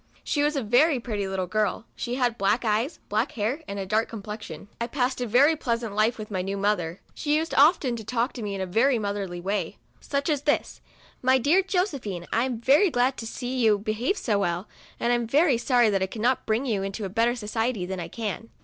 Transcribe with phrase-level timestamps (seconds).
[0.23, 1.85] She was a very pretty little girl.
[1.95, 4.67] She had black eyes, black hair, and a dark complexion.
[4.81, 7.01] I passed a very pleasant life with my new mother.
[7.13, 10.81] She used often to talk to me in a very motherly way; such as this:"
[11.31, 14.67] My dear Josephine, I am very glad to see you behave so well,
[14.99, 18.07] and I am very sorry that I cannot bring you into better society than I
[18.07, 18.49] can.